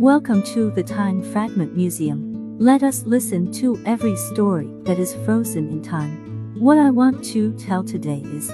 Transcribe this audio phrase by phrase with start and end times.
[0.00, 2.58] Welcome to the Time Fragment Museum.
[2.58, 6.54] Let us listen to every story that is frozen in time.
[6.58, 8.50] What I want to tell today is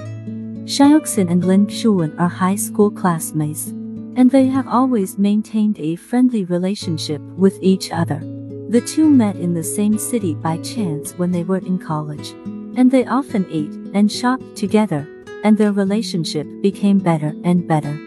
[0.65, 3.67] Xiaoxin and Lin Shuwen are high school classmates,
[4.17, 8.19] and they have always maintained a friendly relationship with each other.
[8.67, 12.31] The two met in the same city by chance when they were in college,
[12.75, 15.07] and they often ate and shopped together,
[15.45, 17.97] and their relationship became better and better.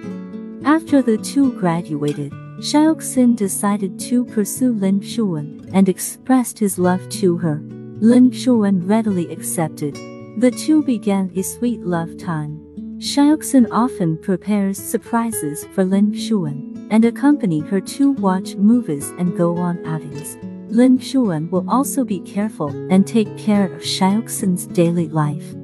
[0.62, 7.38] After the two graduated, Xiaoxin decided to pursue Lin Shuwen and expressed his love to
[7.38, 7.58] her.
[8.00, 9.94] Lin Shuwen readily accepted.
[10.36, 12.60] The two began a sweet love time.
[12.98, 19.56] Xiaoxin often prepares surprises for Lin Shuwen and accompany her to watch movies and go
[19.56, 20.36] on outings.
[20.68, 25.54] Lin Shuwen will also be careful and take care of Xiaoxin's daily life.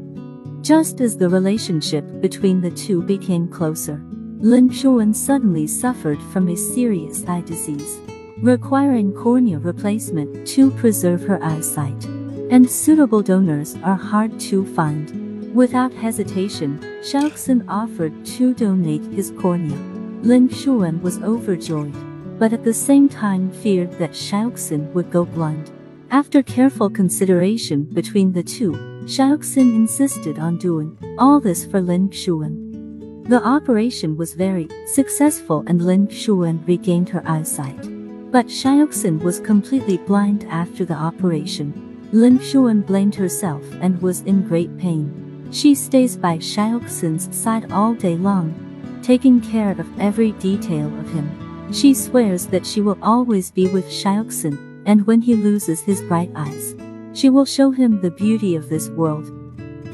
[0.63, 4.03] Just as the relationship between the two became closer,
[4.41, 7.99] Lin Shuwen suddenly suffered from a serious eye disease,
[8.43, 12.05] requiring cornea replacement to preserve her eyesight.
[12.51, 15.55] And suitable donors are hard to find.
[15.55, 19.79] Without hesitation, Xiaoxin offered to donate his cornea.
[20.23, 21.95] Lin Shuwen was overjoyed,
[22.39, 25.71] but at the same time feared that Xiaoxin would go blind.
[26.11, 28.73] After careful consideration between the two,
[29.07, 32.66] Xiaoxin insisted on doing all this for Lin Shuwen.
[33.29, 37.81] The operation was very successful and Lin Shuwen regained her eyesight.
[38.31, 42.09] But Xiaoxin was completely blind after the operation.
[42.13, 45.49] Lin Shuwen blamed herself and was in great pain.
[45.51, 48.55] She stays by Xiaoxin's side all day long,
[49.03, 51.73] taking care of every detail of him.
[51.73, 56.31] She swears that she will always be with Xiaoxin, and when he loses his bright
[56.37, 56.77] eyes,
[57.13, 59.27] she will show him the beauty of this world.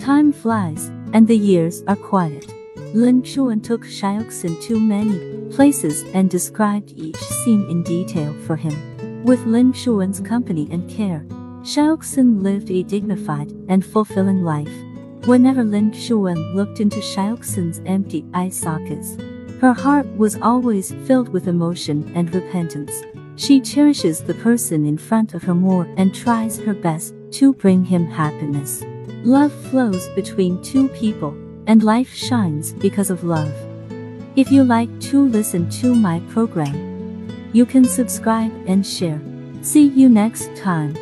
[0.01, 2.53] Time flies, and the years are quiet.
[2.95, 9.25] Lin Shuwen took Xiaoxin to many places and described each scene in detail for him.
[9.25, 11.25] With Lin Shuwen's company and care,
[11.63, 14.73] Xiaoxin lived a dignified and fulfilling life.
[15.25, 19.17] Whenever Lin Shuwen looked into Xiaoxin's empty eye sockets,
[19.63, 22.93] her heart was always filled with emotion and repentance.
[23.37, 27.87] She cherishes the person in front of her more and tries her best to bring
[27.87, 28.85] him happiness.
[29.25, 31.35] Love flows between two people
[31.67, 33.53] and life shines because of love.
[34.37, 39.21] If you like to listen to my program, you can subscribe and share.
[39.63, 40.97] See you next time.